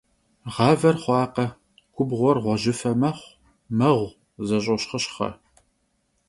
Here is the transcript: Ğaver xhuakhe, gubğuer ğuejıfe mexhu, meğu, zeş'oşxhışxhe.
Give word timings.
Ğaver 0.55 0.95
xhuakhe, 1.03 1.47
gubğuer 1.95 2.37
ğuejıfe 2.43 2.91
mexhu, 3.01 3.31
meğu, 3.77 4.03
zeş'oşxhışxhe. 4.47 5.29